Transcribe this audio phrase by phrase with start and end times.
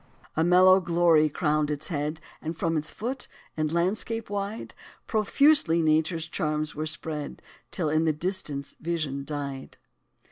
[0.35, 4.73] A mellow glory crowned its head; And from its foot, in landscape wide,
[5.05, 7.39] Profusely nature's charms were spread,
[7.69, 9.77] Till in the distance vision died.